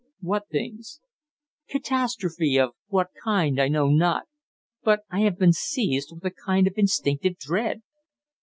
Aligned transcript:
"What 0.21 0.47
things?" 0.49 0.99
"Catastrophe 1.69 2.57
of 2.57 2.71
what 2.87 3.09
kind, 3.23 3.61
I 3.61 3.67
know 3.67 3.87
not. 3.89 4.23
But 4.81 5.01
I 5.11 5.19
have 5.19 5.37
been 5.37 5.53
seized 5.53 6.11
with 6.11 6.25
a 6.25 6.31
kind 6.31 6.65
of 6.65 6.73
instinctive 6.75 7.37
dread." 7.37 7.83